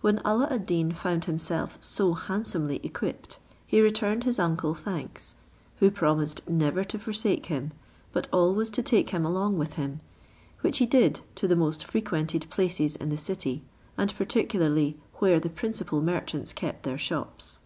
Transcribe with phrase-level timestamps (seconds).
[0.00, 5.36] When Alla ad Deen found himself so handsomely equipped, he returned his uncle thanks;
[5.78, 7.70] who promised never to forsake him,
[8.12, 10.00] but always to take him along with him;
[10.62, 13.62] which he did to the most frequented places in the city,
[13.96, 17.60] and particularly where the principal merchants kept their shops.